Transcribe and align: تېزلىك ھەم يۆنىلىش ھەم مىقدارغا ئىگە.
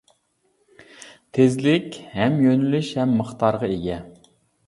تېزلىك 1.37 1.99
ھەم 2.15 2.41
يۆنىلىش 2.45 2.89
ھەم 3.01 3.13
مىقدارغا 3.21 3.69
ئىگە. 3.77 3.99